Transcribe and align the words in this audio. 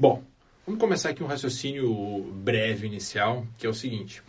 Bom, 0.00 0.24
vamos 0.64 0.80
começar 0.80 1.10
aqui 1.10 1.22
um 1.22 1.26
raciocínio 1.26 2.22
breve 2.32 2.86
inicial, 2.86 3.46
que 3.58 3.66
é 3.66 3.68
o 3.68 3.74
seguinte. 3.74 4.22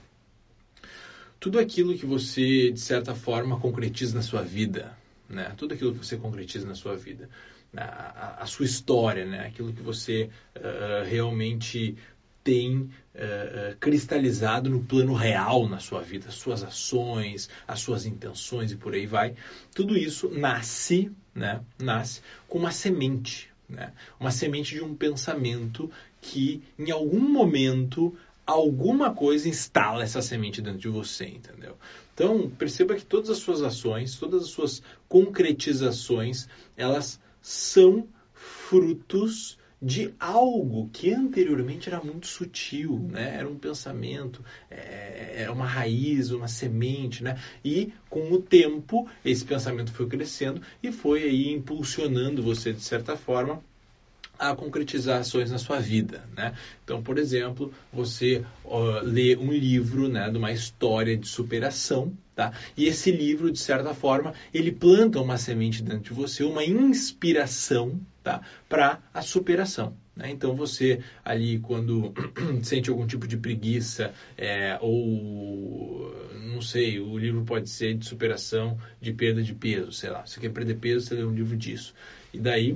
Tudo 1.40 1.58
aquilo 1.58 1.98
que 1.98 2.06
você, 2.06 2.72
de 2.72 2.80
certa 2.82 3.16
forma, 3.16 3.58
concretiza 3.58 4.14
na 4.14 4.22
sua 4.22 4.42
vida, 4.42 4.92
né? 5.30 5.54
Tudo 5.56 5.74
aquilo 5.74 5.94
que 5.94 6.06
você 6.06 6.18
concretiza 6.18 6.68
na 6.68 6.76
sua 6.76 6.98
vida, 6.98 7.30
a, 7.74 7.84
a, 7.84 8.44
a 8.44 8.46
sua 8.48 8.66
história, 8.66 9.26
né? 9.26 9.46
Aquilo 9.48 9.72
que 9.72 9.82
você 9.82 10.30
uh, 10.58 11.08
realmente 11.08 11.96
tem 12.44 12.80
uh, 12.80 13.78
cristalizado 13.80 14.70
no 14.70 14.84
plano 14.84 15.14
real 15.14 15.70
na 15.70 15.80
sua 15.80 16.02
vida, 16.02 16.28
as 16.28 16.36
suas 16.36 16.64
ações, 16.64 17.50
as 17.66 17.80
suas 17.80 18.06
intenções 18.06 18.74
e 18.74 18.76
por 18.76 18.94
aí 18.94 19.06
vai. 19.06 19.36
Tudo 19.74 19.98
isso 19.98 20.28
nasce, 20.28 21.10
né? 21.34 21.62
Nasce 21.80 22.22
com 22.50 22.60
uma 22.60 22.74
semente, 22.74 23.51
né? 23.72 23.94
Uma 24.20 24.32
semente 24.32 24.76
de 24.76 24.84
um 24.84 24.96
pensamento 24.96 25.90
que 26.20 26.62
em 26.78 26.92
algum 26.92 27.20
momento 27.20 28.16
alguma 28.46 29.14
coisa 29.14 29.48
instala 29.48 30.04
essa 30.04 30.22
semente 30.22 30.62
dentro 30.62 30.80
de 30.80 30.90
você, 30.90 31.26
entendeu? 31.26 31.78
Então, 32.14 32.50
perceba 32.50 32.96
que 32.96 33.06
todas 33.06 33.30
as 33.30 33.38
suas 33.38 33.62
ações, 33.62 34.16
todas 34.16 34.44
as 34.44 34.50
suas 34.50 34.84
concretizações, 35.08 36.48
elas 36.76 37.20
são 37.42 38.08
frutos 38.34 39.58
de 39.82 40.14
algo 40.20 40.90
que 40.94 41.12
anteriormente 41.12 41.90
era 41.90 42.04
muito 42.04 42.28
sutil, 42.28 43.00
né? 43.10 43.38
Era 43.38 43.50
um 43.50 43.58
pensamento, 43.58 44.44
é, 44.70 45.42
era 45.42 45.52
uma 45.52 45.66
raiz, 45.66 46.30
uma 46.30 46.48
semente, 46.48 47.24
né? 47.24 47.42
E 47.66 47.92
com 48.10 48.32
o 48.32 48.40
tempo 48.40 49.10
esse 49.26 49.44
pensamento 49.44 49.92
foi 49.92 50.08
crescendo 50.08 50.62
e 50.84 50.92
foi 50.92 51.24
aí 51.24 51.50
impulsionando 51.52 52.44
você 52.44 52.72
de 52.72 52.82
certa 52.82 53.18
forma 53.18 53.64
a 54.42 54.56
concretizar 54.56 55.20
ações 55.20 55.52
na 55.52 55.60
sua 55.60 55.80
vida, 55.80 56.24
né? 56.36 56.56
Então, 56.84 57.04
por 57.04 57.20
exemplo, 57.20 57.72
você 57.94 58.44
uh, 58.66 59.04
lê 59.04 59.36
um 59.36 59.52
livro, 59.52 60.10
né, 60.10 60.32
de 60.32 60.38
uma 60.38 60.52
história 60.52 61.16
de 61.16 61.28
superação, 61.28 62.12
tá? 62.36 62.52
E 62.76 62.88
esse 62.88 63.12
livro, 63.12 63.52
de 63.52 63.60
certa 63.60 63.94
forma, 63.94 64.34
ele 64.52 64.72
planta 64.72 65.22
uma 65.22 65.38
semente 65.38 65.84
dentro 65.84 66.06
de 66.06 66.14
você, 66.14 66.44
uma 66.44 66.66
inspiração, 66.66 68.02
tá? 68.24 68.42
Para 68.68 69.00
a 69.14 69.22
superação. 69.22 69.96
Né? 70.16 70.32
Então, 70.32 70.56
você 70.56 71.02
ali, 71.24 71.60
quando 71.60 72.12
sente 72.64 72.90
algum 72.90 73.06
tipo 73.06 73.28
de 73.28 73.38
preguiça, 73.38 74.12
é, 74.36 74.76
ou 74.82 76.12
não 76.52 76.62
sei, 76.62 77.00
o 77.00 77.16
livro 77.16 77.44
pode 77.44 77.70
ser 77.70 77.94
de 77.94 78.08
superação, 78.08 78.76
de 79.00 79.14
perda 79.14 79.44
de 79.44 79.54
peso, 79.54 79.92
sei 79.92 80.10
lá. 80.10 80.26
Você 80.26 80.40
quer 80.40 80.50
perder 80.50 80.78
peso, 80.78 81.06
você 81.06 81.14
lê 81.14 81.24
um 81.24 81.34
livro 81.34 81.56
disso. 81.56 81.94
E 82.34 82.40
daí 82.40 82.76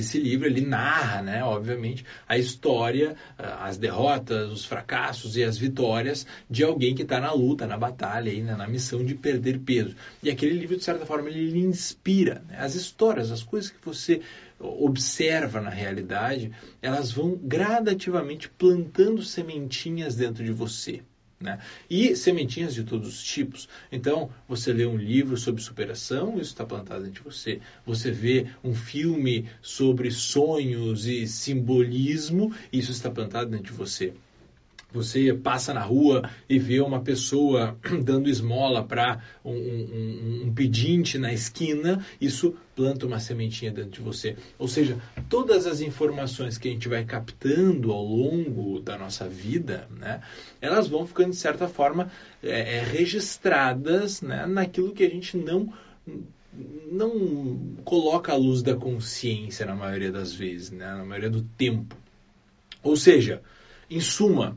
esse 0.00 0.18
livro 0.18 0.46
ele 0.46 0.60
narra, 0.60 1.22
né, 1.22 1.44
obviamente, 1.44 2.04
a 2.28 2.36
história, 2.36 3.16
ah, 3.38 3.66
as 3.66 3.76
derrotas, 3.78 4.50
os 4.50 4.64
fracassos 4.64 5.36
e 5.36 5.44
as 5.44 5.56
vitórias 5.56 6.26
de 6.48 6.64
alguém 6.64 6.94
que 6.94 7.02
está 7.02 7.20
na 7.20 7.32
luta, 7.32 7.66
na 7.66 7.76
batalha, 7.76 8.30
aí, 8.30 8.42
né, 8.42 8.54
na 8.54 8.66
missão 8.66 9.04
de 9.04 9.14
perder 9.14 9.60
peso. 9.60 9.94
E 10.22 10.30
aquele 10.30 10.58
livro, 10.58 10.76
de 10.76 10.84
certa 10.84 11.06
forma, 11.06 11.28
ele 11.28 11.50
lhe 11.50 11.60
inspira. 11.60 12.42
Né? 12.48 12.56
As 12.58 12.74
histórias, 12.74 13.30
as 13.30 13.42
coisas 13.42 13.70
que 13.70 13.84
você 13.84 14.20
observa 14.58 15.60
na 15.60 15.70
realidade, 15.70 16.52
elas 16.80 17.12
vão 17.12 17.36
gradativamente 17.36 18.48
plantando 18.48 19.22
sementinhas 19.22 20.16
dentro 20.16 20.44
de 20.44 20.52
você. 20.52 21.02
Né? 21.38 21.58
E 21.90 22.16
sementinhas 22.16 22.74
de 22.74 22.82
todos 22.82 23.08
os 23.08 23.22
tipos. 23.22 23.68
Então, 23.92 24.30
você 24.48 24.72
lê 24.72 24.86
um 24.86 24.96
livro 24.96 25.36
sobre 25.36 25.62
superação, 25.62 26.34
isso 26.34 26.52
está 26.52 26.64
plantado 26.64 27.04
dentro 27.04 27.22
de 27.22 27.30
você. 27.30 27.60
Você 27.84 28.10
vê 28.10 28.46
um 28.64 28.74
filme 28.74 29.46
sobre 29.60 30.10
sonhos 30.10 31.06
e 31.06 31.26
simbolismo, 31.26 32.54
isso 32.72 32.90
está 32.90 33.10
plantado 33.10 33.50
dentro 33.50 33.66
de 33.66 33.78
você. 33.78 34.14
Você 34.96 35.34
passa 35.34 35.74
na 35.74 35.82
rua 35.82 36.28
e 36.48 36.58
vê 36.58 36.80
uma 36.80 37.02
pessoa 37.02 37.76
dando 38.02 38.30
esmola 38.30 38.82
para 38.82 39.20
um, 39.44 39.52
um, 39.52 40.42
um, 40.46 40.54
pedinte 40.54 41.18
na 41.18 41.34
esquina, 41.34 42.02
isso 42.18 42.54
planta 42.74 43.06
uma 43.06 43.20
sementinha 43.20 43.70
dentro 43.70 43.90
de 43.90 44.00
você. 44.00 44.36
Ou 44.58 44.66
seja, 44.66 44.96
todas 45.28 45.66
as 45.66 45.82
informações 45.82 46.56
que 46.56 46.68
a 46.68 46.70
gente 46.70 46.88
vai 46.88 47.04
captando 47.04 47.92
ao 47.92 48.02
longo 48.02 48.80
da 48.80 48.96
nossa 48.96 49.28
vida, 49.28 49.86
né, 49.90 50.20
elas 50.62 50.88
vão 50.88 51.06
ficando, 51.06 51.30
de 51.30 51.36
certa 51.36 51.68
forma, 51.68 52.10
é, 52.42 52.78
é, 52.78 52.82
registradas 52.82 54.22
né, 54.22 54.46
naquilo 54.46 54.92
que 54.92 55.04
a 55.04 55.10
gente 55.10 55.36
não 55.36 55.72
não 56.90 57.76
coloca 57.84 58.32
a 58.32 58.36
luz 58.36 58.62
da 58.62 58.74
consciência 58.74 59.66
na 59.66 59.74
maioria 59.74 60.10
das 60.10 60.32
vezes, 60.32 60.70
né, 60.70 60.86
na 60.86 61.04
maioria 61.04 61.28
do 61.28 61.42
tempo. 61.42 61.94
Ou 62.82 62.96
seja, 62.96 63.42
em 63.90 64.00
suma, 64.00 64.56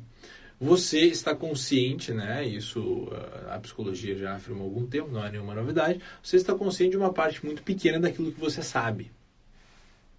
você 0.59 1.05
está 1.05 1.33
consciente, 1.33 2.13
né? 2.13 2.45
Isso 2.45 3.07
a 3.49 3.59
psicologia 3.59 4.15
já 4.15 4.35
afirmou 4.35 4.63
há 4.63 4.69
algum 4.69 4.85
tempo, 4.85 5.09
não 5.09 5.25
é 5.25 5.31
nenhuma 5.31 5.55
novidade. 5.55 6.01
Você 6.21 6.35
está 6.35 6.53
consciente 6.53 6.91
de 6.91 6.97
uma 6.97 7.13
parte 7.13 7.45
muito 7.45 7.63
pequena 7.63 7.99
daquilo 7.99 8.31
que 8.31 8.39
você 8.39 8.61
sabe. 8.61 9.11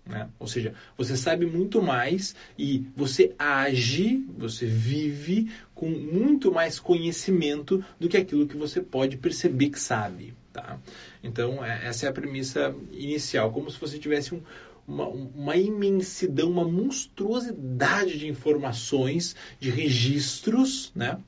Né? 0.07 0.29
Ou 0.39 0.47
seja, 0.47 0.75
você 0.97 1.17
sabe 1.17 1.47
muito 1.47 1.83
mais 1.83 2.35
e 2.59 2.87
você 2.97 3.35
age, 3.39 4.25
você 4.37 4.67
vive 4.67 5.53
com 5.75 5.89
muito 5.89 6.51
mais 6.51 6.81
conhecimento 6.81 7.85
do 7.99 8.09
que 8.09 8.17
aquilo 8.17 8.49
que 8.49 8.57
você 8.57 8.81
pode 8.81 9.19
perceber 9.19 9.71
que 9.71 9.79
sabe. 9.79 10.35
Tá? 10.53 10.81
Então, 11.23 11.65
é, 11.65 11.87
essa 11.87 12.07
é 12.07 12.09
a 12.09 12.13
premissa 12.13 12.75
inicial, 12.93 13.53
como 13.53 13.71
se 13.71 13.79
você 13.79 13.99
tivesse 13.99 14.35
um, 14.35 14.43
uma, 14.91 15.07
uma 15.09 15.57
imensidão, 15.57 16.51
uma 16.51 16.65
monstruosidade 16.65 18.19
de 18.19 18.27
informações, 18.27 19.37
de 19.59 19.71
registros, 19.71 20.91
né? 20.95 21.19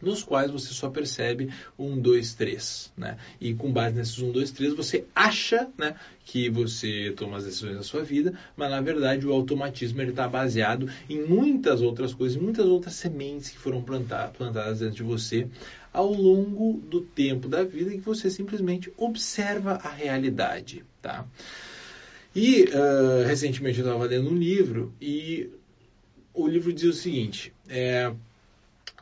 nos 0.00 0.22
quais 0.22 0.50
você 0.50 0.72
só 0.72 0.88
percebe 0.88 1.50
um, 1.78 1.98
dois, 1.98 2.34
três, 2.34 2.90
né? 2.96 3.18
E 3.38 3.52
com 3.52 3.70
base 3.70 3.94
nesses 3.94 4.18
um, 4.18 4.32
dois, 4.32 4.50
três, 4.50 4.72
você 4.72 5.04
acha, 5.14 5.68
né, 5.76 5.94
que 6.24 6.48
você 6.48 7.12
toma 7.16 7.36
as 7.36 7.44
decisões 7.44 7.76
da 7.76 7.82
sua 7.82 8.02
vida, 8.02 8.32
mas 8.56 8.70
na 8.70 8.80
verdade 8.80 9.26
o 9.26 9.32
automatismo 9.32 10.00
está 10.00 10.26
baseado 10.26 10.88
em 11.08 11.22
muitas 11.22 11.82
outras 11.82 12.14
coisas, 12.14 12.40
muitas 12.40 12.64
outras 12.64 12.94
sementes 12.94 13.50
que 13.50 13.58
foram 13.58 13.82
plantadas, 13.82 14.36
plantadas 14.36 14.78
dentro 14.80 14.96
de 14.96 15.02
você 15.02 15.46
ao 15.92 16.10
longo 16.10 16.80
do 16.88 17.00
tempo 17.00 17.48
da 17.48 17.62
vida 17.62 17.92
e 17.92 17.98
que 17.98 18.04
você 18.04 18.30
simplesmente 18.30 18.92
observa 18.96 19.72
a 19.82 19.90
realidade, 19.90 20.84
tá? 21.02 21.26
E 22.34 22.64
uh, 22.64 23.26
recentemente 23.26 23.80
eu 23.80 23.84
estava 23.84 24.04
lendo 24.04 24.30
um 24.30 24.36
livro 24.36 24.92
e 25.00 25.50
o 26.32 26.46
livro 26.46 26.72
diz 26.72 26.84
o 26.84 26.92
seguinte: 26.92 27.52
é, 27.68 28.12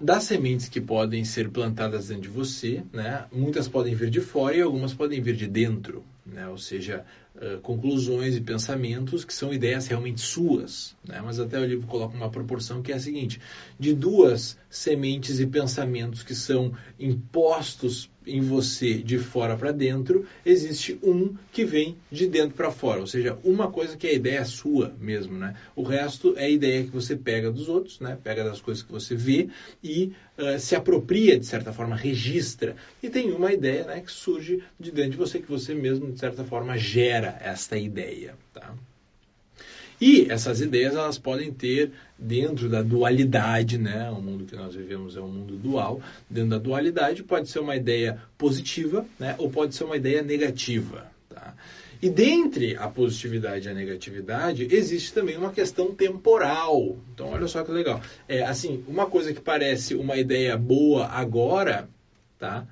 das 0.00 0.24
sementes 0.24 0.68
que 0.68 0.80
podem 0.80 1.24
ser 1.24 1.50
plantadas 1.50 2.08
dentro 2.08 2.22
de 2.22 2.28
você, 2.28 2.82
né, 2.92 3.26
muitas 3.32 3.68
podem 3.68 3.94
vir 3.94 4.10
de 4.10 4.20
fora 4.20 4.56
e 4.56 4.62
algumas 4.62 4.94
podem 4.94 5.20
vir 5.20 5.36
de 5.36 5.46
dentro 5.46 6.04
né? 6.32 6.48
ou 6.48 6.58
seja, 6.58 7.04
uh, 7.36 7.60
conclusões 7.60 8.36
e 8.36 8.40
pensamentos 8.40 9.24
que 9.24 9.32
são 9.32 9.52
ideias 9.52 9.86
realmente 9.86 10.20
suas. 10.20 10.94
Né? 11.06 11.20
Mas 11.24 11.40
até 11.40 11.58
o 11.58 11.64
livro 11.64 11.86
coloca 11.86 12.16
uma 12.16 12.30
proporção 12.30 12.82
que 12.82 12.92
é 12.92 12.96
a 12.96 13.00
seguinte: 13.00 13.40
de 13.78 13.94
duas 13.94 14.58
sementes 14.68 15.40
e 15.40 15.46
pensamentos 15.46 16.22
que 16.22 16.34
são 16.34 16.72
impostos 16.98 18.10
em 18.28 18.40
você 18.40 18.98
de 18.98 19.18
fora 19.18 19.56
para 19.56 19.72
dentro, 19.72 20.26
existe 20.44 20.98
um 21.02 21.34
que 21.50 21.64
vem 21.64 21.96
de 22.12 22.26
dentro 22.26 22.54
para 22.54 22.70
fora, 22.70 23.00
ou 23.00 23.06
seja, 23.06 23.38
uma 23.42 23.70
coisa 23.70 23.96
que 23.96 24.06
é 24.06 24.10
a 24.10 24.14
ideia 24.14 24.44
sua 24.44 24.94
mesmo, 25.00 25.38
né? 25.38 25.54
O 25.74 25.82
resto 25.82 26.34
é 26.36 26.44
a 26.44 26.48
ideia 26.48 26.84
que 26.84 26.90
você 26.90 27.16
pega 27.16 27.50
dos 27.50 27.68
outros, 27.68 27.98
né? 28.00 28.18
Pega 28.22 28.44
das 28.44 28.60
coisas 28.60 28.82
que 28.82 28.92
você 28.92 29.14
vê 29.14 29.48
e 29.82 30.12
uh, 30.36 30.58
se 30.58 30.76
apropria 30.76 31.38
de 31.38 31.46
certa 31.46 31.72
forma, 31.72 31.96
registra. 31.96 32.76
E 33.02 33.08
tem 33.08 33.32
uma 33.32 33.52
ideia, 33.52 33.84
né, 33.84 34.00
que 34.00 34.12
surge 34.12 34.62
de 34.78 34.90
dentro 34.90 35.12
de 35.12 35.16
você 35.16 35.38
que 35.38 35.48
você 35.48 35.74
mesmo 35.74 36.12
de 36.18 36.20
certa 36.20 36.42
forma, 36.42 36.76
gera 36.76 37.38
esta 37.40 37.78
ideia. 37.78 38.34
Tá? 38.52 38.74
E 40.00 40.26
essas 40.28 40.60
ideias 40.60 40.96
elas 40.96 41.16
podem 41.16 41.52
ter 41.52 41.92
dentro 42.18 42.68
da 42.68 42.82
dualidade, 42.82 43.78
né? 43.78 44.10
O 44.10 44.20
mundo 44.20 44.44
que 44.44 44.56
nós 44.56 44.74
vivemos 44.74 45.16
é 45.16 45.20
um 45.20 45.28
mundo 45.28 45.56
dual. 45.56 46.00
Dentro 46.28 46.50
da 46.50 46.58
dualidade 46.58 47.22
pode 47.22 47.48
ser 47.48 47.60
uma 47.60 47.76
ideia 47.76 48.20
positiva, 48.36 49.06
né? 49.16 49.36
Ou 49.38 49.48
pode 49.48 49.76
ser 49.76 49.84
uma 49.84 49.96
ideia 49.96 50.20
negativa, 50.20 51.06
tá? 51.28 51.54
E 52.02 52.10
dentre 52.10 52.76
a 52.76 52.88
positividade 52.88 53.68
e 53.68 53.70
a 53.70 53.74
negatividade 53.74 54.66
existe 54.72 55.12
também 55.12 55.36
uma 55.36 55.52
questão 55.52 55.94
temporal. 55.94 56.96
Então 57.14 57.28
olha 57.30 57.46
só 57.46 57.62
que 57.62 57.70
legal. 57.70 58.02
É 58.26 58.42
assim, 58.42 58.84
uma 58.88 59.06
coisa 59.06 59.32
que 59.32 59.40
parece 59.40 59.94
uma 59.94 60.16
ideia 60.16 60.56
boa 60.56 61.06
agora, 61.06 61.88
tá? 62.40 62.66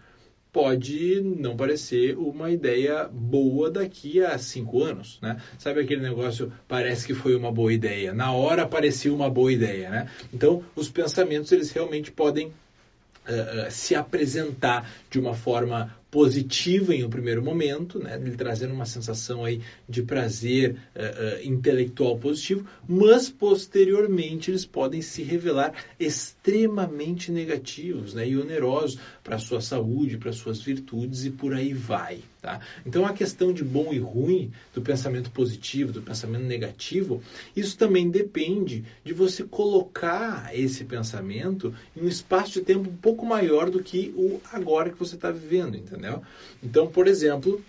Pode 0.57 1.21
não 1.21 1.55
parecer 1.55 2.17
uma 2.17 2.51
ideia 2.51 3.07
boa 3.13 3.71
daqui 3.71 4.25
a 4.25 4.39
cinco 4.39 4.83
anos, 4.83 5.19
né? 5.21 5.39
Sabe 5.59 5.83
aquele 5.83 6.01
negócio, 6.01 6.51
parece 6.67 7.07
que 7.07 7.13
foi 7.13 7.37
uma 7.37 7.53
boa 7.53 7.71
ideia, 7.71 8.15
na 8.15 8.33
hora 8.33 8.67
parecia 8.67 9.13
uma 9.13 9.29
boa 9.29 9.53
ideia, 9.53 9.91
né? 9.91 10.09
Então, 10.33 10.65
os 10.75 10.89
pensamentos, 10.89 11.53
eles 11.53 11.71
realmente 11.73 12.11
podem 12.11 12.47
uh, 12.47 13.71
se 13.71 13.95
apresentar 13.95 14.91
de 15.11 15.21
uma 15.21 15.35
forma 15.35 15.95
positiva 16.17 16.95
em 16.95 17.05
um 17.05 17.11
primeiro 17.11 17.45
momento, 17.45 17.99
né, 17.99 18.17
lhe 18.17 18.35
trazendo 18.35 18.73
uma 18.73 18.87
sensação 18.87 19.45
aí 19.45 19.61
de 19.87 20.03
prazer 20.03 20.73
uh, 20.73 21.45
uh, 21.45 21.47
intelectual 21.47 22.17
positivo, 22.17 22.67
mas 22.89 23.29
posteriormente 23.29 24.51
eles 24.51 24.65
podem 24.65 25.03
se 25.03 25.23
revelar 25.23 25.75
extremamente 26.01 27.31
negativos 27.31 28.15
né, 28.15 28.27
e 28.27 28.35
onerosos 28.35 28.99
para 29.23 29.37
a 29.37 29.39
sua 29.39 29.61
saúde, 29.61 30.17
para 30.17 30.33
suas 30.33 30.63
virtudes 30.63 31.27
e 31.27 31.31
por 31.31 31.53
aí 31.53 31.75
vai. 31.75 32.21
Tá? 32.41 32.61
Então 32.85 33.07
a 33.07 33.13
questão 33.13 33.53
de 33.53 33.65
bom 33.65 33.93
e 33.93 33.99
ruim, 33.99 34.53
do 34.75 34.83
pensamento 34.83 35.31
positivo, 35.31 35.93
do 35.93 36.03
pensamento 36.03 36.45
negativo, 36.45 37.23
isso 37.57 37.77
também 37.77 38.11
depende 38.11 38.85
de 39.05 39.13
você 39.13 39.43
colocar 39.43 40.51
esse 40.55 40.85
pensamento 40.85 41.75
em 41.97 42.03
um 42.03 42.09
espaço 42.09 42.53
de 42.53 42.61
tempo 42.61 42.91
um 42.91 42.97
pouco 42.97 43.25
maior 43.27 43.71
do 43.71 43.83
que 43.83 44.13
o 44.17 44.41
agora 44.53 44.91
que 44.91 44.99
você 44.99 45.17
está 45.17 45.31
vivendo, 45.31 45.77
entendeu? 45.77 46.23
Então, 46.63 46.87
por 46.87 47.09
exemplo, 47.09 47.63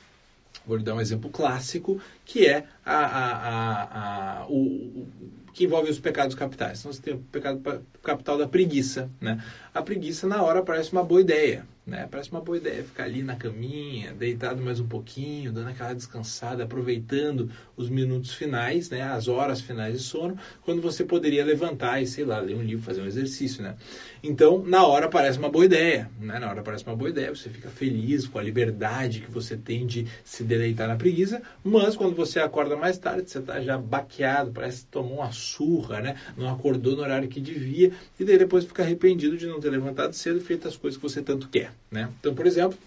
vou 0.65 0.77
lhe 0.77 0.83
dar 0.83 0.95
um 0.95 1.01
exemplo 1.01 1.29
clássico, 1.29 1.99
que 2.25 2.45
é 2.45 2.65
a, 2.85 2.97
a, 2.97 3.31
a, 3.31 4.41
a 4.41 4.47
o, 4.47 5.07
que 5.53 5.63
envolve 5.63 5.89
os 5.89 5.99
pecados 5.99 6.35
capitais. 6.35 6.79
Então, 6.79 6.93
você 6.93 7.01
tem 7.01 7.13
o 7.15 7.19
pecado 7.31 7.83
capital 8.03 8.37
da 8.37 8.47
preguiça. 8.47 9.09
Né? 9.19 9.43
A 9.73 9.81
preguiça, 9.81 10.27
na 10.27 10.43
hora, 10.43 10.61
parece 10.61 10.91
uma 10.91 11.03
boa 11.03 11.21
ideia. 11.21 11.65
Né? 11.87 12.05
Parece 12.11 12.29
uma 12.31 12.41
boa 12.41 12.57
ideia 12.57 12.83
ficar 12.83 13.05
ali 13.05 13.23
na 13.23 13.37
caminha, 13.37 14.13
deitado 14.13 14.61
mais 14.61 14.77
um 14.77 14.87
pouquinho, 14.87 15.53
dando 15.53 15.69
aquela 15.69 15.93
descansada, 15.93 16.65
aproveitando 16.65 17.49
os 17.77 17.89
minutos 17.89 18.33
finais, 18.33 18.89
né? 18.89 19.01
as 19.03 19.29
horas 19.29 19.61
finais 19.61 19.93
de 19.93 20.03
sono, 20.03 20.37
quando 20.65 20.81
você 20.81 21.05
poderia 21.05 21.45
levantar 21.45 22.01
e, 22.01 22.05
sei 22.05 22.25
lá, 22.25 22.39
ler 22.39 22.57
um 22.57 22.61
livro, 22.61 22.83
fazer 22.83 23.01
um 23.01 23.05
exercício. 23.05 23.63
Né? 23.63 23.73
Então, 24.21 24.61
na 24.61 24.85
hora 24.85 25.07
parece 25.07 25.39
uma 25.39 25.47
boa 25.47 25.63
ideia. 25.63 26.11
Né? 26.19 26.37
Na 26.37 26.49
hora 26.49 26.61
parece 26.61 26.83
uma 26.85 26.95
boa 26.95 27.09
ideia, 27.09 27.33
você 27.33 27.49
fica 27.49 27.69
feliz 27.69 28.27
com 28.27 28.37
a 28.37 28.43
liberdade 28.43 29.21
que 29.21 29.31
você 29.31 29.55
tem 29.55 29.87
de 29.87 30.05
se 30.25 30.43
deleitar 30.43 30.89
na 30.89 30.97
preguiça, 30.97 31.41
mas 31.63 31.95
quando 31.95 32.17
você 32.17 32.41
acorda 32.41 32.75
mais 32.75 32.97
tarde, 32.97 33.31
você 33.31 33.39
está 33.39 33.61
já 33.61 33.77
baqueado, 33.77 34.51
parece 34.51 34.81
que 34.83 34.91
tomou 34.91 35.19
uma 35.19 35.31
surra, 35.31 36.01
né? 36.01 36.17
não 36.35 36.49
acordou 36.49 36.97
no 36.97 37.01
horário 37.01 37.29
que 37.29 37.39
devia, 37.39 37.93
e 38.19 38.25
daí 38.25 38.37
depois 38.37 38.65
fica 38.65 38.83
arrependido 38.83 39.37
de 39.37 39.47
não 39.47 39.61
ter 39.61 39.69
levantado 39.69 40.11
cedo 40.11 40.39
e 40.39 40.41
feito 40.41 40.67
as 40.67 40.75
coisas 40.75 40.97
que 40.97 41.03
você 41.03 41.21
tanto 41.21 41.47
quer. 41.47 41.76
Né? 41.91 42.09
Então, 42.19 42.33
por 42.33 42.45
exemplo, 42.45 42.77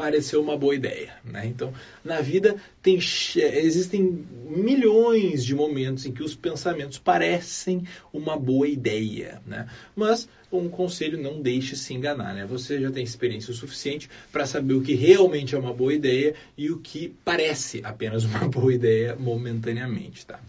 pareceu 0.00 0.40
uma 0.40 0.56
boa 0.56 0.74
ideia. 0.74 1.12
Né? 1.22 1.46
Então, 1.46 1.74
na 2.02 2.22
vida 2.22 2.56
tem, 2.82 2.96
existem 2.96 4.24
milhões 4.48 5.44
de 5.44 5.54
momentos 5.54 6.06
em 6.06 6.12
que 6.12 6.22
os 6.22 6.34
pensamentos 6.34 6.98
parecem 6.98 7.84
uma 8.10 8.38
boa 8.38 8.66
ideia. 8.66 9.42
Né? 9.46 9.68
Mas 9.94 10.26
um 10.50 10.70
conselho 10.70 11.22
não 11.22 11.42
deixe 11.42 11.76
se 11.76 11.92
enganar. 11.92 12.34
Né? 12.34 12.46
Você 12.46 12.80
já 12.80 12.90
tem 12.90 13.04
experiência 13.04 13.50
o 13.50 13.54
suficiente 13.54 14.08
para 14.32 14.46
saber 14.46 14.72
o 14.72 14.80
que 14.80 14.94
realmente 14.94 15.54
é 15.54 15.58
uma 15.58 15.74
boa 15.74 15.92
ideia 15.92 16.34
e 16.56 16.70
o 16.70 16.78
que 16.78 17.14
parece 17.22 17.82
apenas 17.84 18.24
uma 18.24 18.48
boa 18.48 18.72
ideia 18.72 19.14
momentaneamente. 19.16 20.24
Tá? 20.24 20.40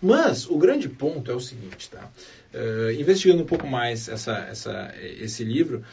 Mas 0.00 0.48
o 0.48 0.58
grande 0.58 0.90
ponto 0.90 1.30
é 1.30 1.34
o 1.34 1.40
seguinte, 1.40 1.90
tá? 1.90 2.10
Uh, 2.52 2.90
investigando 2.98 3.42
um 3.42 3.46
pouco 3.46 3.66
mais 3.66 4.08
essa, 4.08 4.38
essa, 4.50 4.94
esse 4.98 5.44
livro, 5.44 5.84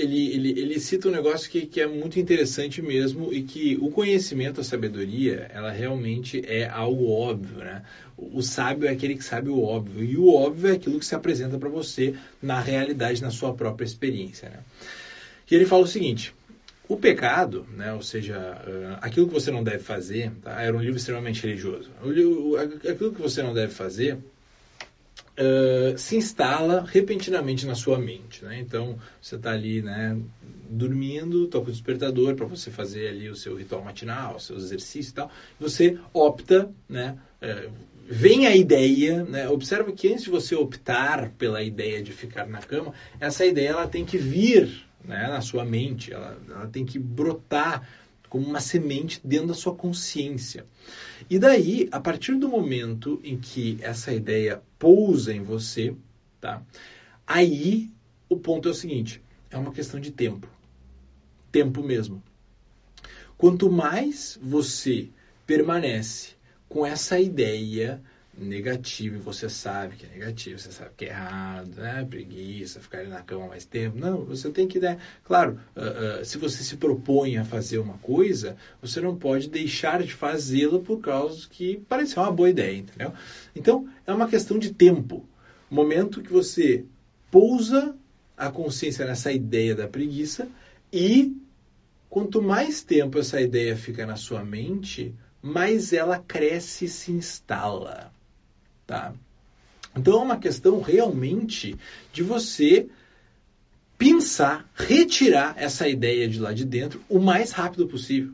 ele, 0.00 0.34
ele, 0.34 0.60
ele 0.60 0.80
cita 0.80 1.08
um 1.08 1.12
negócio 1.12 1.50
que, 1.50 1.66
que 1.66 1.80
é 1.80 1.86
muito 1.86 2.18
interessante 2.18 2.80
mesmo 2.80 3.32
e 3.32 3.42
que 3.42 3.76
o 3.80 3.90
conhecimento, 3.90 4.60
a 4.60 4.64
sabedoria, 4.64 5.50
ela 5.52 5.70
realmente 5.70 6.42
é 6.46 6.66
algo 6.68 7.10
óbvio, 7.10 7.58
né? 7.58 7.82
O 8.16 8.42
sábio 8.42 8.88
é 8.88 8.92
aquele 8.92 9.14
que 9.14 9.24
sabe 9.24 9.48
o 9.48 9.62
óbvio 9.62 10.04
e 10.04 10.16
o 10.16 10.32
óbvio 10.34 10.70
é 10.70 10.72
aquilo 10.74 10.98
que 10.98 11.06
se 11.06 11.14
apresenta 11.14 11.58
para 11.58 11.68
você 11.68 12.14
na 12.42 12.60
realidade, 12.60 13.22
na 13.22 13.30
sua 13.30 13.54
própria 13.54 13.84
experiência, 13.84 14.48
né? 14.48 14.60
E 15.50 15.54
ele 15.54 15.66
fala 15.66 15.82
o 15.82 15.88
seguinte, 15.88 16.32
o 16.88 16.96
pecado, 16.96 17.66
né, 17.76 17.92
ou 17.92 18.02
seja, 18.02 18.56
aquilo 19.00 19.26
que 19.26 19.34
você 19.34 19.50
não 19.50 19.64
deve 19.64 19.82
fazer, 19.82 20.30
tá? 20.42 20.62
era 20.62 20.76
um 20.76 20.80
livro 20.80 20.96
extremamente 20.96 21.42
religioso. 21.44 21.90
Aquilo 22.88 23.12
que 23.12 23.20
você 23.20 23.42
não 23.42 23.52
deve 23.52 23.72
fazer 23.72 24.16
se 25.96 26.16
instala 26.16 26.84
repentinamente 26.86 27.66
na 27.66 27.74
sua 27.74 27.98
mente. 27.98 28.44
Né? 28.44 28.58
Então, 28.60 28.98
você 29.20 29.36
está 29.36 29.52
ali 29.52 29.82
né, 29.82 30.18
dormindo, 30.68 31.46
toca 31.46 31.68
o 31.68 31.72
despertador 31.72 32.34
para 32.34 32.46
você 32.46 32.70
fazer 32.70 33.08
ali 33.08 33.28
o 33.28 33.36
seu 33.36 33.56
ritual 33.56 33.82
matinal, 33.82 34.36
o 34.36 34.40
seu 34.40 34.56
exercício 34.56 35.10
e 35.10 35.14
tal. 35.14 35.30
Você 35.58 35.98
opta, 36.12 36.70
né, 36.88 37.16
vem 38.10 38.46
a 38.46 38.56
ideia, 38.56 39.24
né? 39.24 39.48
observa 39.48 39.92
que 39.92 40.08
antes 40.08 40.24
de 40.24 40.30
você 40.30 40.54
optar 40.54 41.30
pela 41.38 41.62
ideia 41.62 42.02
de 42.02 42.12
ficar 42.12 42.46
na 42.46 42.58
cama, 42.58 42.92
essa 43.20 43.46
ideia 43.46 43.70
ela 43.70 43.86
tem 43.86 44.04
que 44.04 44.18
vir 44.18 44.84
né, 45.04 45.28
na 45.28 45.40
sua 45.40 45.64
mente, 45.64 46.12
ela, 46.12 46.36
ela 46.48 46.66
tem 46.66 46.84
que 46.84 46.98
brotar 46.98 47.88
como 48.30 48.46
uma 48.46 48.60
semente 48.60 49.20
dentro 49.24 49.48
da 49.48 49.54
sua 49.54 49.74
consciência. 49.74 50.64
E 51.28 51.38
daí, 51.38 51.88
a 51.90 51.98
partir 51.98 52.36
do 52.36 52.48
momento 52.48 53.20
em 53.24 53.36
que 53.36 53.76
essa 53.82 54.12
ideia 54.14 54.62
pousa 54.78 55.34
em 55.34 55.42
você, 55.42 55.94
tá? 56.40 56.62
Aí 57.26 57.90
o 58.28 58.36
ponto 58.36 58.68
é 58.68 58.70
o 58.70 58.74
seguinte: 58.74 59.20
é 59.50 59.58
uma 59.58 59.72
questão 59.72 60.00
de 60.00 60.12
tempo. 60.12 60.48
Tempo 61.50 61.82
mesmo. 61.82 62.22
Quanto 63.36 63.70
mais 63.70 64.38
você 64.40 65.08
permanece 65.44 66.34
com 66.68 66.86
essa 66.86 67.18
ideia 67.18 68.00
negativo 68.44 69.16
e 69.16 69.18
você 69.18 69.48
sabe 69.48 69.96
que 69.96 70.06
é 70.06 70.08
negativo, 70.08 70.58
você 70.58 70.72
sabe 70.72 70.90
que 70.96 71.04
é 71.04 71.08
errado, 71.08 71.76
né? 71.76 72.06
Preguiça, 72.08 72.80
ficar 72.80 73.04
na 73.04 73.22
cama 73.22 73.48
mais 73.48 73.64
tempo. 73.64 73.98
Não, 73.98 74.24
você 74.24 74.50
tem 74.50 74.66
que, 74.66 74.78
né? 74.78 74.98
Claro, 75.24 75.60
uh, 75.76 76.20
uh, 76.20 76.24
se 76.24 76.38
você 76.38 76.62
se 76.62 76.76
propõe 76.76 77.38
a 77.38 77.44
fazer 77.44 77.78
uma 77.78 77.98
coisa, 77.98 78.56
você 78.80 79.00
não 79.00 79.16
pode 79.16 79.48
deixar 79.48 80.02
de 80.02 80.12
fazê-la 80.12 80.78
por 80.78 81.00
causa 81.00 81.46
que 81.48 81.78
pareceu 81.88 82.22
uma 82.22 82.32
boa 82.32 82.50
ideia, 82.50 82.76
entendeu? 82.76 83.12
Então, 83.54 83.88
é 84.06 84.12
uma 84.12 84.28
questão 84.28 84.58
de 84.58 84.72
tempo. 84.72 85.26
O 85.70 85.74
momento 85.74 86.22
que 86.22 86.32
você 86.32 86.84
pousa 87.30 87.94
a 88.36 88.50
consciência 88.50 89.06
nessa 89.06 89.30
ideia 89.30 89.74
da 89.74 89.86
preguiça 89.86 90.48
e 90.92 91.36
quanto 92.08 92.42
mais 92.42 92.82
tempo 92.82 93.18
essa 93.18 93.40
ideia 93.40 93.76
fica 93.76 94.06
na 94.06 94.16
sua 94.16 94.42
mente, 94.42 95.14
mais 95.42 95.92
ela 95.92 96.18
cresce 96.18 96.86
e 96.86 96.88
se 96.88 97.12
instala. 97.12 98.12
Tá? 98.90 99.14
Então 99.96 100.14
é 100.14 100.24
uma 100.24 100.36
questão 100.36 100.80
realmente 100.80 101.76
de 102.12 102.24
você 102.24 102.88
pensar, 103.96 104.68
retirar 104.74 105.54
essa 105.56 105.86
ideia 105.86 106.26
de 106.26 106.40
lá 106.40 106.52
de 106.52 106.64
dentro 106.64 107.00
o 107.08 107.20
mais 107.20 107.52
rápido 107.52 107.86
possível. 107.86 108.32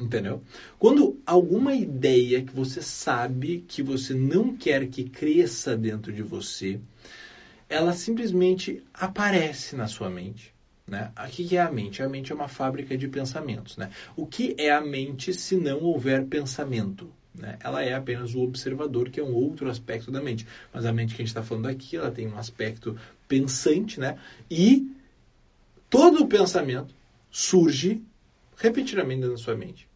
Entendeu? 0.00 0.42
Quando 0.78 1.20
alguma 1.26 1.74
ideia 1.74 2.42
que 2.42 2.56
você 2.56 2.80
sabe 2.80 3.62
que 3.68 3.82
você 3.82 4.14
não 4.14 4.56
quer 4.56 4.88
que 4.88 5.04
cresça 5.04 5.76
dentro 5.76 6.14
de 6.14 6.22
você, 6.22 6.80
ela 7.68 7.92
simplesmente 7.92 8.82
aparece 8.94 9.76
na 9.76 9.86
sua 9.86 10.08
mente. 10.08 10.54
Né? 10.86 11.12
O 11.14 11.28
que 11.28 11.54
é 11.54 11.60
a 11.60 11.70
mente? 11.70 12.02
A 12.02 12.08
mente 12.08 12.32
é 12.32 12.34
uma 12.34 12.48
fábrica 12.48 12.96
de 12.96 13.06
pensamentos. 13.06 13.76
Né? 13.76 13.90
O 14.16 14.26
que 14.26 14.54
é 14.56 14.70
a 14.70 14.80
mente 14.80 15.34
se 15.34 15.56
não 15.56 15.82
houver 15.82 16.24
pensamento? 16.24 17.12
Né? 17.38 17.56
Ela 17.60 17.82
é 17.82 17.94
apenas 17.94 18.34
o 18.34 18.40
observador, 18.40 19.10
que 19.10 19.20
é 19.20 19.22
um 19.22 19.34
outro 19.34 19.70
aspecto 19.70 20.10
da 20.10 20.20
mente. 20.20 20.46
Mas 20.72 20.84
a 20.84 20.92
mente 20.92 21.14
que 21.14 21.22
a 21.22 21.24
gente 21.24 21.28
está 21.28 21.42
falando 21.42 21.66
aqui, 21.66 21.96
ela 21.96 22.10
tem 22.10 22.26
um 22.26 22.38
aspecto 22.38 22.96
pensante, 23.26 24.00
né? 24.00 24.18
E 24.50 24.90
todo 25.88 26.22
o 26.22 26.26
pensamento 26.26 26.94
surge 27.30 28.02
repentinamente 28.56 29.26
na 29.26 29.36
sua 29.36 29.54
mente. 29.54 29.88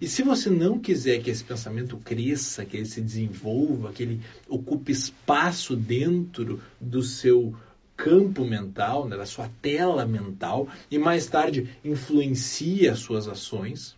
E 0.00 0.08
se 0.08 0.22
você 0.22 0.50
não 0.50 0.78
quiser 0.78 1.22
que 1.22 1.30
esse 1.30 1.42
pensamento 1.42 1.96
cresça, 1.98 2.64
que 2.64 2.76
ele 2.76 2.86
se 2.86 3.00
desenvolva, 3.00 3.92
que 3.92 4.02
ele 4.02 4.20
ocupe 4.48 4.92
espaço 4.92 5.76
dentro 5.76 6.60
do 6.80 7.02
seu 7.02 7.54
campo 7.96 8.44
mental, 8.44 9.08
né, 9.08 9.16
da 9.16 9.26
sua 9.26 9.48
tela 9.62 10.04
mental, 10.04 10.68
e 10.90 10.98
mais 10.98 11.26
tarde 11.26 11.70
influencia 11.84 12.92
as 12.92 12.98
suas 12.98 13.28
ações, 13.28 13.96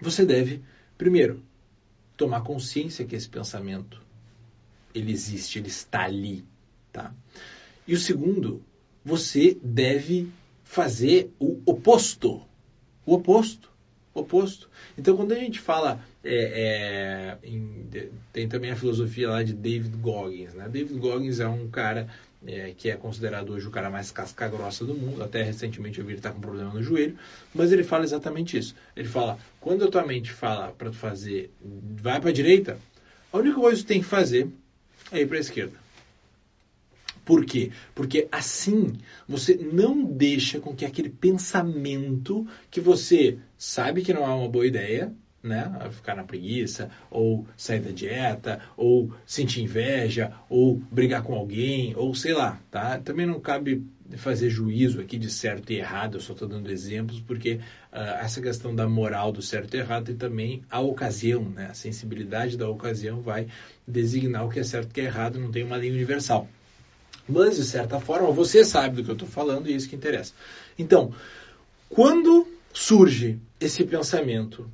você 0.00 0.24
deve, 0.24 0.62
primeiro, 0.96 1.42
tomar 2.16 2.42
consciência 2.42 3.04
que 3.04 3.16
esse 3.16 3.28
pensamento 3.28 4.00
ele 4.94 5.12
existe, 5.12 5.58
ele 5.58 5.68
está 5.68 6.04
ali, 6.04 6.44
tá? 6.92 7.14
E 7.86 7.94
o 7.94 7.98
segundo, 7.98 8.62
você 9.04 9.56
deve 9.62 10.28
fazer 10.62 11.32
o 11.38 11.60
oposto, 11.66 12.42
o 13.04 13.14
oposto, 13.14 13.70
o 14.14 14.20
oposto. 14.20 14.68
Então, 14.96 15.16
quando 15.16 15.32
a 15.32 15.38
gente 15.38 15.58
fala, 15.58 16.04
é, 16.22 17.38
é, 17.42 17.48
em, 17.48 17.88
tem 18.32 18.48
também 18.48 18.70
a 18.70 18.76
filosofia 18.76 19.30
lá 19.30 19.42
de 19.42 19.54
David 19.54 19.96
Goggins, 19.96 20.54
né? 20.54 20.68
David 20.68 20.98
Goggins 20.98 21.40
é 21.40 21.48
um 21.48 21.68
cara 21.68 22.08
é, 22.46 22.72
que 22.76 22.90
é 22.90 22.96
considerado 22.96 23.52
hoje 23.52 23.66
o 23.66 23.70
cara 23.70 23.90
mais 23.90 24.10
casca 24.10 24.48
grossa 24.48 24.84
do 24.84 24.94
mundo. 24.94 25.22
Até 25.22 25.42
recentemente 25.42 25.98
eu 25.98 26.04
vi 26.04 26.12
ele 26.12 26.18
estar 26.18 26.30
tá 26.30 26.34
com 26.34 26.40
problema 26.40 26.72
no 26.72 26.82
joelho, 26.82 27.16
mas 27.54 27.72
ele 27.72 27.84
fala 27.84 28.04
exatamente 28.04 28.56
isso. 28.56 28.74
Ele 28.96 29.08
fala: 29.08 29.38
quando 29.60 29.84
a 29.84 29.90
tua 29.90 30.06
mente 30.06 30.30
fala 30.32 30.72
para 30.72 30.90
tu 30.90 30.96
fazer, 30.96 31.50
vai 31.60 32.20
para 32.20 32.30
a 32.30 32.32
direita, 32.32 32.78
a 33.32 33.38
única 33.38 33.56
coisa 33.56 33.76
que 33.78 33.84
tu 33.84 33.88
tem 33.88 34.00
que 34.00 34.06
fazer 34.06 34.48
é 35.10 35.20
ir 35.20 35.26
para 35.26 35.36
a 35.36 35.40
esquerda. 35.40 35.82
Por 37.24 37.44
quê? 37.44 37.70
Porque 37.94 38.26
assim 38.32 38.98
você 39.28 39.54
não 39.54 40.04
deixa 40.04 40.58
com 40.58 40.74
que 40.74 40.84
aquele 40.84 41.08
pensamento 41.08 42.46
que 42.70 42.80
você 42.80 43.38
sabe 43.56 44.02
que 44.02 44.12
não 44.12 44.24
é 44.24 44.34
uma 44.34 44.48
boa 44.48 44.66
ideia, 44.66 45.14
né? 45.42 45.88
Ficar 45.90 46.14
na 46.14 46.24
preguiça, 46.24 46.90
ou 47.10 47.46
sair 47.56 47.80
da 47.80 47.90
dieta, 47.90 48.60
ou 48.76 49.12
sentir 49.26 49.62
inveja, 49.62 50.32
ou 50.48 50.76
brigar 50.90 51.22
com 51.22 51.34
alguém, 51.34 51.94
ou 51.96 52.14
sei 52.14 52.32
lá, 52.32 52.60
tá? 52.70 52.98
Também 52.98 53.26
não 53.26 53.40
cabe 53.40 53.84
fazer 54.16 54.50
juízo 54.50 55.00
aqui 55.00 55.18
de 55.18 55.30
certo 55.30 55.72
e 55.72 55.76
errado, 55.76 56.16
eu 56.16 56.20
só 56.20 56.32
estou 56.32 56.46
dando 56.46 56.70
exemplos, 56.70 57.20
porque 57.20 57.54
uh, 57.92 58.20
essa 58.20 58.40
questão 58.40 58.74
da 58.74 58.88
moral 58.88 59.32
do 59.32 59.40
certo 59.40 59.74
e 59.74 59.78
errado 59.78 60.10
e 60.10 60.14
também 60.14 60.62
a 60.70 60.80
ocasião, 60.80 61.44
né? 61.44 61.68
A 61.70 61.74
sensibilidade 61.74 62.56
da 62.56 62.68
ocasião 62.68 63.20
vai 63.20 63.48
designar 63.86 64.44
o 64.46 64.50
que 64.50 64.60
é 64.60 64.64
certo 64.64 64.88
e 64.88 64.90
o 64.90 64.94
que 64.94 65.00
é 65.00 65.04
errado, 65.04 65.40
não 65.40 65.50
tem 65.50 65.64
uma 65.64 65.76
linha 65.76 65.92
universal. 65.92 66.48
Mas, 67.28 67.56
de 67.56 67.64
certa 67.64 68.00
forma, 68.00 68.30
você 68.30 68.64
sabe 68.64 68.96
do 68.96 69.04
que 69.04 69.10
eu 69.10 69.14
estou 69.14 69.28
falando 69.28 69.68
e 69.68 69.72
é 69.72 69.76
isso 69.76 69.88
que 69.88 69.96
interessa. 69.96 70.34
Então, 70.78 71.14
quando 71.88 72.46
surge 72.72 73.38
esse 73.60 73.84
pensamento 73.84 74.68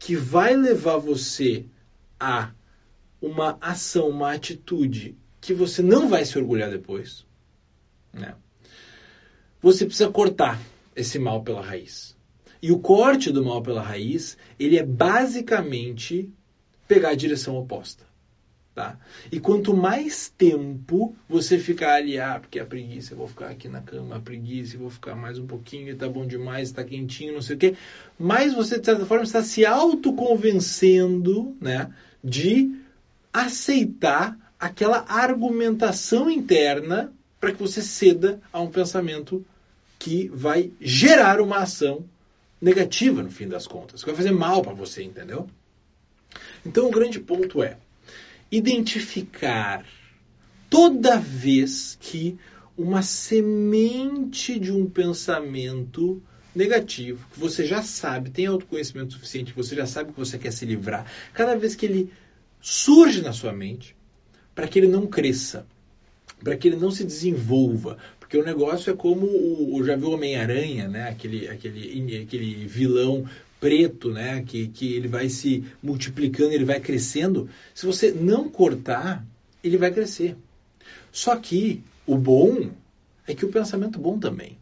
que 0.00 0.16
vai 0.16 0.56
levar 0.56 0.96
você 0.96 1.66
a 2.18 2.50
uma 3.20 3.58
ação, 3.60 4.08
uma 4.08 4.32
atitude 4.32 5.14
que 5.40 5.52
você 5.52 5.82
não 5.82 6.08
vai 6.08 6.24
se 6.24 6.38
orgulhar 6.38 6.70
depois, 6.70 7.26
né? 8.10 8.34
Você 9.60 9.84
precisa 9.84 10.10
cortar 10.10 10.58
esse 10.96 11.18
mal 11.18 11.42
pela 11.42 11.60
raiz. 11.60 12.16
E 12.62 12.72
o 12.72 12.78
corte 12.78 13.30
do 13.30 13.44
mal 13.44 13.62
pela 13.62 13.82
raiz, 13.82 14.38
ele 14.58 14.78
é 14.78 14.84
basicamente 14.84 16.32
pegar 16.88 17.10
a 17.10 17.14
direção 17.14 17.56
oposta. 17.56 18.06
Tá? 18.80 18.96
E 19.30 19.38
quanto 19.38 19.76
mais 19.76 20.30
tempo 20.30 21.14
você 21.28 21.58
ficar 21.58 21.96
ali, 21.96 22.18
ah, 22.18 22.38
porque 22.40 22.58
a 22.58 22.64
preguiça, 22.64 23.12
eu 23.12 23.18
vou 23.18 23.28
ficar 23.28 23.50
aqui 23.50 23.68
na 23.68 23.82
cama, 23.82 24.16
a 24.16 24.20
preguiça, 24.20 24.74
eu 24.74 24.80
vou 24.80 24.88
ficar 24.88 25.14
mais 25.14 25.38
um 25.38 25.46
pouquinho, 25.46 25.94
tá 25.98 26.08
bom 26.08 26.26
demais, 26.26 26.72
tá 26.72 26.82
quentinho, 26.82 27.34
não 27.34 27.42
sei 27.42 27.56
o 27.56 27.58
quê, 27.58 27.76
mais 28.18 28.54
você, 28.54 28.78
de 28.78 28.86
certa 28.86 29.04
forma, 29.04 29.22
está 29.22 29.42
se 29.42 29.66
autoconvencendo 29.66 31.54
né, 31.60 31.92
de 32.24 32.74
aceitar 33.30 34.34
aquela 34.58 35.04
argumentação 35.06 36.30
interna 36.30 37.12
para 37.38 37.52
que 37.52 37.60
você 37.60 37.82
ceda 37.82 38.40
a 38.50 38.62
um 38.62 38.70
pensamento 38.70 39.44
que 39.98 40.30
vai 40.32 40.72
gerar 40.80 41.42
uma 41.42 41.58
ação 41.58 42.02
negativa 42.58 43.22
no 43.22 43.30
fim 43.30 43.46
das 43.46 43.66
contas, 43.66 44.00
que 44.00 44.06
vai 44.06 44.16
fazer 44.16 44.32
mal 44.32 44.62
para 44.62 44.72
você, 44.72 45.02
entendeu? 45.02 45.46
Então 46.64 46.88
o 46.88 46.90
grande 46.90 47.20
ponto 47.20 47.62
é 47.62 47.76
identificar 48.50 49.84
toda 50.68 51.18
vez 51.18 51.96
que 52.00 52.38
uma 52.76 53.02
semente 53.02 54.58
de 54.58 54.72
um 54.72 54.88
pensamento 54.88 56.22
negativo, 56.54 57.26
que 57.32 57.38
você 57.38 57.64
já 57.66 57.82
sabe, 57.82 58.30
tem 58.30 58.46
autoconhecimento 58.46 59.12
suficiente, 59.12 59.52
você 59.52 59.76
já 59.76 59.86
sabe 59.86 60.12
que 60.12 60.18
você 60.18 60.38
quer 60.38 60.52
se 60.52 60.64
livrar, 60.64 61.06
cada 61.32 61.56
vez 61.56 61.74
que 61.74 61.86
ele 61.86 62.12
surge 62.60 63.22
na 63.22 63.32
sua 63.32 63.52
mente, 63.52 63.94
para 64.54 64.66
que 64.66 64.78
ele 64.78 64.88
não 64.88 65.06
cresça, 65.06 65.66
para 66.42 66.56
que 66.56 66.68
ele 66.68 66.76
não 66.76 66.90
se 66.90 67.04
desenvolva, 67.04 67.98
porque 68.18 68.36
o 68.36 68.44
negócio 68.44 68.92
é 68.92 68.96
como 68.96 69.26
o, 69.26 69.82
já 69.84 69.96
viu 69.96 70.12
Homem-Aranha, 70.12 70.88
né? 70.88 71.08
Aquele, 71.08 71.48
aquele, 71.48 72.22
aquele 72.22 72.66
vilão 72.66 73.28
preto, 73.60 74.10
né? 74.10 74.42
Que, 74.42 74.68
que 74.68 74.94
ele 74.94 75.06
vai 75.06 75.28
se 75.28 75.64
multiplicando, 75.82 76.52
ele 76.52 76.64
vai 76.64 76.80
crescendo. 76.80 77.48
Se 77.74 77.86
você 77.86 78.10
não 78.10 78.48
cortar, 78.48 79.24
ele 79.62 79.76
vai 79.76 79.92
crescer. 79.92 80.36
Só 81.12 81.36
que 81.36 81.82
o 82.06 82.16
bom 82.16 82.70
é 83.26 83.34
que 83.34 83.44
o 83.44 83.50
pensamento 83.50 83.98
bom 83.98 84.18
também. 84.18 84.58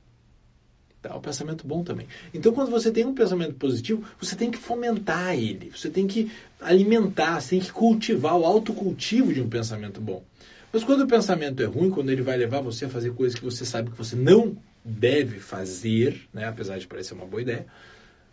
Tá? 1.01 1.17
O 1.17 1.21
pensamento 1.21 1.67
bom 1.67 1.85
também. 1.85 2.09
Então, 2.35 2.53
quando 2.53 2.71
você 2.71 2.91
tem 2.91 3.05
um 3.07 3.15
pensamento 3.15 3.55
positivo, 3.55 4.05
você 4.21 4.35
tem 4.35 4.51
que 4.51 4.59
fomentar 4.59 5.39
ele, 5.39 5.71
você 5.71 5.89
tem 5.89 6.07
que 6.07 6.31
alimentar, 6.61 7.41
você 7.41 7.51
tem 7.51 7.61
que 7.61 7.73
cultivar 7.73 8.37
o 8.37 8.45
autocultivo 8.45 9.33
de 9.33 9.41
um 9.41 9.49
pensamento 9.49 10.01
bom. 10.01 10.25
Mas 10.73 10.85
quando 10.85 11.03
o 11.03 11.07
pensamento 11.07 11.63
é 11.63 11.67
ruim, 11.67 11.91
quando 11.91 12.11
ele 12.11 12.21
vai 12.21 12.37
levar 12.37 12.61
você 12.61 12.85
a 12.85 12.89
fazer 12.89 13.13
coisas 13.15 13.39
que 13.39 13.45
você 13.45 13.65
sabe 13.65 13.91
que 13.91 13.97
você 13.97 14.17
não 14.17 14.57
deve 14.85 15.39
fazer, 15.39 16.29
né, 16.33 16.47
apesar 16.47 16.79
de 16.79 16.87
parecer 16.87 17.15
uma 17.15 17.25
boa 17.25 17.41
ideia, 17.41 17.67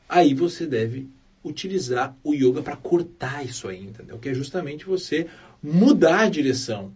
aí 0.07 0.33
você 0.33 0.65
deve 0.65 1.09
utilizar 1.43 2.15
o 2.24 2.33
yoga 2.33 2.63
para 2.63 2.75
cortar 2.75 3.45
isso 3.45 3.67
aí, 3.67 3.83
entendeu? 3.83 4.17
Que 4.17 4.29
é 4.29 4.33
justamente 4.33 4.85
você 4.85 5.29
mudar 5.62 6.21
a 6.21 6.29
direção, 6.29 6.91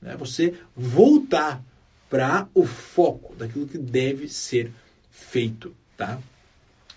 né? 0.00 0.16
Você 0.16 0.54
voltar 0.76 1.64
para 2.10 2.48
o 2.54 2.66
foco 2.66 3.34
daquilo 3.34 3.66
que 3.66 3.78
deve 3.78 4.28
ser 4.28 4.70
feito, 5.10 5.74
tá? 5.96 6.20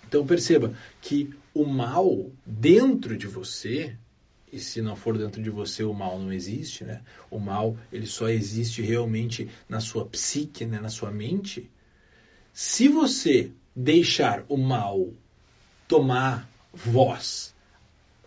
Então 0.06 0.26
perceba 0.26 0.74
que 1.00 1.30
o 1.54 1.64
mal 1.64 2.30
dentro 2.46 3.16
de 3.16 3.26
você, 3.26 3.96
e 4.52 4.58
se 4.58 4.80
não 4.80 4.94
for 4.94 5.18
dentro 5.18 5.42
de 5.42 5.50
você 5.50 5.82
o 5.82 5.92
mal 5.92 6.18
não 6.18 6.32
existe, 6.32 6.84
né? 6.84 7.02
O 7.30 7.38
mal 7.38 7.76
ele 7.92 8.06
só 8.06 8.28
existe 8.28 8.82
realmente 8.82 9.48
na 9.68 9.80
sua 9.80 10.04
psique, 10.06 10.64
né? 10.64 10.80
na 10.80 10.88
sua 10.88 11.10
mente. 11.10 11.70
Se 12.52 12.88
você 12.88 13.50
deixar 13.74 14.44
o 14.48 14.56
mal 14.56 15.12
tomar 15.88 16.48
voz, 16.72 17.54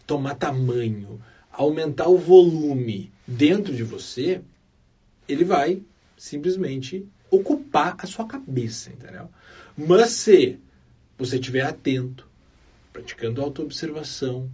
tomar 0.06 0.36
tamanho, 0.36 1.22
aumentar 1.51 2.08
o 2.08 2.18
volume 2.18 3.12
dentro 3.25 3.74
de 3.74 3.84
você, 3.84 4.41
ele 5.30 5.46
vai 5.46 5.82
simplesmente 6.18 7.08
ocupar 7.30 7.96
a 8.00 8.08
sua 8.08 8.25
cabeça, 8.25 8.89
entendeu? 8.89 9.30
Mas 9.77 10.10
se 10.12 10.60
você 11.18 11.38
estiver 11.38 11.62
atento, 11.62 12.27
praticando 12.91 13.41
autoobservação, 13.41 14.50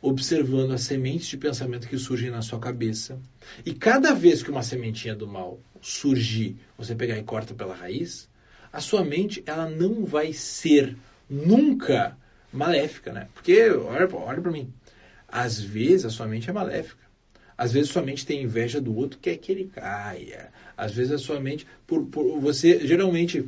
observando 0.00 0.72
as 0.72 0.82
sementes 0.82 1.28
de 1.28 1.36
pensamento 1.36 1.88
que 1.88 1.98
surgem 1.98 2.30
na 2.30 2.42
sua 2.42 2.58
cabeça, 2.58 3.20
e 3.64 3.74
cada 3.74 4.14
vez 4.14 4.42
que 4.42 4.50
uma 4.50 4.62
sementinha 4.62 5.14
do 5.14 5.26
mal 5.26 5.60
surgir, 5.80 6.56
você 6.76 6.94
pegar 6.94 7.18
e 7.18 7.22
corta 7.22 7.54
pela 7.54 7.74
raiz, 7.74 8.28
a 8.72 8.80
sua 8.80 9.04
mente 9.04 9.42
ela 9.46 9.68
não 9.68 10.04
vai 10.04 10.32
ser 10.32 10.96
nunca 11.28 12.16
maléfica, 12.52 13.12
né? 13.12 13.28
Porque, 13.34 13.70
olha, 13.70 14.08
olha 14.14 14.40
para 14.40 14.52
mim, 14.52 14.72
às 15.26 15.60
vezes 15.60 16.06
a 16.06 16.10
sua 16.10 16.26
mente 16.26 16.48
é 16.48 16.52
maléfica. 16.52 17.08
Às 17.56 17.72
vezes 17.72 17.90
a 17.90 17.92
sua 17.94 18.02
mente 18.02 18.24
tem 18.24 18.44
inveja 18.44 18.80
do 18.80 18.96
outro, 18.96 19.18
quer 19.20 19.36
que 19.36 19.50
ele 19.50 19.70
caia. 19.74 20.50
Às 20.76 20.92
vezes 20.92 21.12
a 21.12 21.18
sua 21.18 21.40
mente, 21.40 21.66
por, 21.86 22.06
por 22.06 22.38
você, 22.40 22.86
geralmente, 22.86 23.44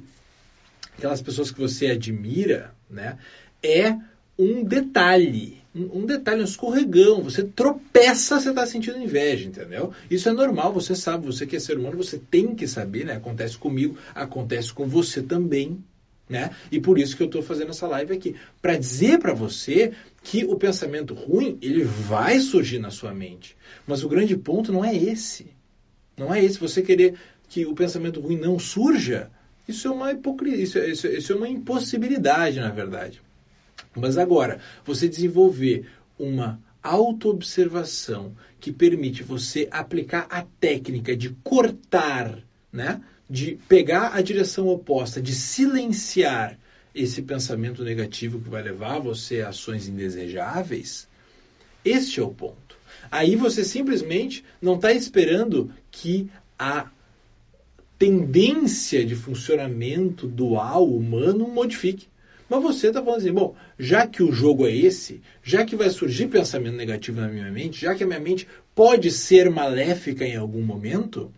aquelas 0.98 1.22
pessoas 1.22 1.52
que 1.52 1.60
você 1.60 1.86
admira, 1.86 2.74
né? 2.90 3.18
É 3.62 3.96
um 4.36 4.64
detalhe, 4.64 5.58
um, 5.74 6.00
um 6.00 6.06
detalhe, 6.06 6.40
um 6.40 6.44
escorregão. 6.44 7.22
Você 7.22 7.44
tropeça, 7.44 8.40
você 8.40 8.50
está 8.50 8.66
sentindo 8.66 8.98
inveja, 8.98 9.46
entendeu? 9.46 9.92
Isso 10.10 10.28
é 10.28 10.32
normal, 10.32 10.72
você 10.72 10.96
sabe, 10.96 11.26
você 11.26 11.46
que 11.46 11.56
é 11.56 11.60
ser 11.60 11.78
humano, 11.78 11.96
você 11.96 12.18
tem 12.18 12.54
que 12.54 12.66
saber, 12.66 13.04
né? 13.04 13.14
Acontece 13.14 13.56
comigo, 13.56 13.96
acontece 14.12 14.72
com 14.72 14.88
você 14.88 15.22
também, 15.22 15.78
né? 16.30 16.50
E 16.70 16.80
por 16.80 16.96
isso 16.96 17.16
que 17.16 17.22
eu 17.22 17.26
estou 17.26 17.42
fazendo 17.42 17.70
essa 17.70 17.88
live 17.88 18.14
aqui, 18.14 18.36
para 18.62 18.76
dizer 18.76 19.18
para 19.18 19.34
você 19.34 19.92
que 20.22 20.44
o 20.44 20.54
pensamento 20.54 21.12
ruim 21.12 21.58
ele 21.60 21.82
vai 21.82 22.38
surgir 22.38 22.78
na 22.78 22.90
sua 22.90 23.12
mente, 23.12 23.56
mas 23.84 24.04
o 24.04 24.08
grande 24.08 24.36
ponto 24.36 24.72
não 24.72 24.84
é 24.84 24.94
esse, 24.94 25.48
não 26.16 26.32
é 26.32 26.42
esse. 26.42 26.60
Você 26.60 26.82
querer 26.82 27.16
que 27.48 27.66
o 27.66 27.74
pensamento 27.74 28.20
ruim 28.20 28.38
não 28.38 28.60
surja, 28.60 29.28
isso 29.66 29.88
é 29.88 29.90
uma 29.90 30.12
hipocrisia, 30.12 30.62
isso, 30.62 30.78
é, 30.78 30.90
isso, 30.90 31.06
é, 31.08 31.16
isso 31.16 31.32
é 31.32 31.36
uma 31.36 31.48
impossibilidade, 31.48 32.60
na 32.60 32.70
verdade. 32.70 33.20
Mas 33.96 34.16
agora, 34.16 34.60
você 34.84 35.08
desenvolver 35.08 35.86
uma 36.16 36.60
autoobservação 36.80 38.36
que 38.60 38.70
permite 38.70 39.24
você 39.24 39.68
aplicar 39.70 40.26
a 40.30 40.42
técnica 40.60 41.16
de 41.16 41.30
cortar, 41.42 42.38
né? 42.72 43.00
De 43.30 43.56
pegar 43.68 44.16
a 44.16 44.20
direção 44.20 44.66
oposta, 44.66 45.22
de 45.22 45.32
silenciar 45.32 46.58
esse 46.92 47.22
pensamento 47.22 47.84
negativo 47.84 48.40
que 48.40 48.48
vai 48.48 48.60
levar 48.60 48.98
você 48.98 49.40
a 49.40 49.50
ações 49.50 49.86
indesejáveis, 49.86 51.06
este 51.84 52.18
é 52.18 52.22
o 52.24 52.30
ponto. 52.30 52.76
Aí 53.08 53.36
você 53.36 53.62
simplesmente 53.62 54.44
não 54.60 54.74
está 54.74 54.92
esperando 54.92 55.72
que 55.92 56.28
a 56.58 56.90
tendência 57.96 59.04
de 59.04 59.14
funcionamento 59.14 60.26
dual 60.26 60.88
humano 60.88 61.46
modifique. 61.46 62.08
Mas 62.48 62.62
você 62.62 62.88
está 62.88 63.00
falando 63.00 63.20
assim, 63.20 63.32
bom, 63.32 63.54
já 63.78 64.08
que 64.08 64.24
o 64.24 64.32
jogo 64.32 64.66
é 64.66 64.74
esse, 64.74 65.20
já 65.40 65.64
que 65.64 65.76
vai 65.76 65.88
surgir 65.88 66.26
pensamento 66.26 66.74
negativo 66.74 67.20
na 67.20 67.28
minha 67.28 67.50
mente, 67.50 67.82
já 67.82 67.94
que 67.94 68.02
a 68.02 68.06
minha 68.06 68.18
mente 68.18 68.48
pode 68.74 69.10
ser 69.12 69.48
maléfica 69.48 70.24
em 70.26 70.34
algum 70.34 70.62
momento, 70.62 71.32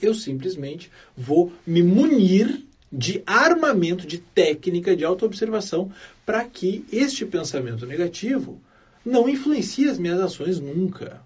eu 0.00 0.14
simplesmente 0.14 0.90
vou 1.16 1.52
me 1.66 1.82
munir 1.82 2.64
de 2.92 3.22
armamento, 3.26 4.06
de 4.06 4.18
técnica 4.18 4.94
de 4.94 5.04
autoobservação 5.04 5.90
para 6.26 6.44
que 6.44 6.84
este 6.92 7.24
pensamento 7.24 7.86
negativo 7.86 8.60
não 9.04 9.28
influencie 9.28 9.88
as 9.88 9.98
minhas 9.98 10.20
ações 10.20 10.60
nunca. 10.60 11.22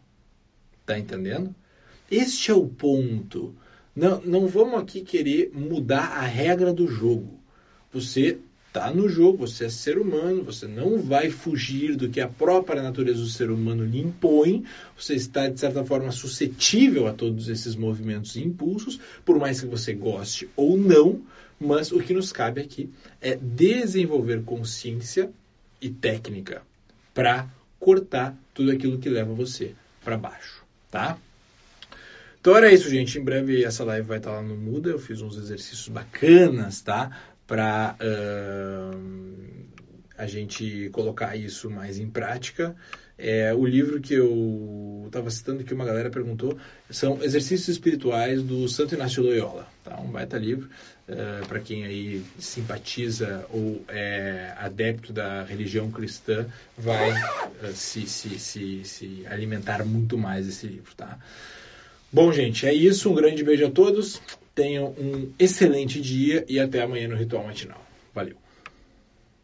Tá 0.85 0.99
entendendo? 0.99 1.55
Este 2.11 2.51
é 2.51 2.55
o 2.55 2.67
ponto. 2.67 3.55
Não, 3.95 4.21
não 4.21 4.47
vamos 4.47 4.81
aqui 4.81 5.01
querer 5.01 5.51
mudar 5.53 6.19
a 6.19 6.23
regra 6.23 6.73
do 6.73 6.87
jogo. 6.87 7.41
Você 7.93 8.39
está 8.77 8.91
no 8.91 9.09
jogo, 9.09 9.47
você 9.47 9.65
é 9.65 9.69
ser 9.71 9.97
humano, 9.97 10.45
você 10.45 10.67
não 10.67 11.01
vai 11.01 11.31
fugir 11.31 11.97
do 11.97 12.11
que 12.11 12.21
a 12.21 12.29
própria 12.29 12.83
natureza 12.83 13.21
do 13.21 13.29
ser 13.29 13.51
humano 13.51 13.85
lhe 13.85 14.01
impõe, 14.01 14.65
você 14.95 15.15
está, 15.15 15.49
de 15.49 15.59
certa 15.59 15.83
forma, 15.83 16.13
suscetível 16.13 17.07
a 17.07 17.15
todos 17.15 17.49
esses 17.49 17.75
movimentos 17.75 18.37
e 18.37 18.45
impulsos, 18.45 19.01
por 19.25 19.39
mais 19.39 19.61
que 19.61 19.67
você 19.67 19.95
goste 19.95 20.49
ou 20.55 20.77
não, 20.77 21.23
mas 21.59 21.91
o 21.91 22.01
que 22.01 22.13
nos 22.13 22.33
cabe 22.33 22.61
aqui 22.61 22.91
é 23.19 23.35
desenvolver 23.35 24.43
consciência 24.43 25.31
e 25.81 25.89
técnica 25.89 26.61
para 27.15 27.49
cortar 27.81 28.37
tudo 28.53 28.71
aquilo 28.71 28.99
que 28.99 29.09
leva 29.09 29.33
você 29.33 29.75
para 30.05 30.19
baixo, 30.19 30.63
tá? 30.91 31.17
Então 32.39 32.57
era 32.57 32.71
isso, 32.71 32.89
gente. 32.89 33.19
Em 33.19 33.25
breve 33.25 33.65
essa 33.65 33.83
live 33.83 34.07
vai 34.07 34.19
estar 34.19 34.31
lá 34.31 34.43
no 34.43 34.57
Muda. 34.57 34.91
Eu 34.91 35.01
fiz 35.01 35.21
uns 35.21 35.37
exercícios 35.37 35.89
bacanas, 35.89 36.81
tá? 36.81 37.11
Para 37.47 37.97
uh, 38.01 39.37
a 40.17 40.27
gente 40.27 40.89
colocar 40.91 41.37
isso 41.37 41.71
mais 41.71 41.99
em 41.99 42.09
prática. 42.09 42.75
É, 43.19 43.55
o 43.55 43.65
livro 43.65 43.99
que 44.01 44.13
eu 44.13 45.05
estava 45.07 45.31
citando 45.31 45.65
que 45.65 45.73
uma 45.73 45.87
galera 45.87 46.11
perguntou 46.11 46.59
são 46.91 47.23
Exercícios 47.23 47.69
Espirituais 47.69 48.43
do 48.43 48.69
Santo 48.69 48.95
Inácio 48.95 49.23
Loyola. 49.23 49.67
Tá? 49.83 49.99
Um 49.99 50.11
baita 50.11 50.37
livro 50.37 50.69
uh, 51.09 51.47
para 51.47 51.61
quem 51.61 51.85
aí 51.85 52.23
simpatiza 52.39 53.47
ou 53.51 53.83
é 53.89 54.53
adepto 54.59 55.15
da 55.15 55.45
religião 55.45 55.91
cristã 55.91 56.47
vai 56.77 57.11
uh, 57.13 57.73
se, 57.73 58.07
se, 58.07 58.39
se, 58.39 58.85
se 58.85 59.27
alimentar 59.27 59.83
muito 59.85 60.19
mais 60.19 60.45
desse 60.45 60.67
livro. 60.67 60.95
Tá? 60.95 61.19
Bom, 62.13 62.33
gente, 62.33 62.67
é 62.67 62.73
isso. 62.73 63.11
Um 63.11 63.15
grande 63.15 63.43
beijo 63.43 63.67
a 63.67 63.71
todos. 63.71 64.21
Tenham 64.55 64.95
um 64.99 65.33
excelente 65.39 66.01
dia 66.01 66.45
e 66.49 66.59
até 66.59 66.83
amanhã 66.83 67.09
no 67.09 67.17
Ritual 67.17 67.45
Matinal. 67.45 67.85
Valeu! 68.15 68.46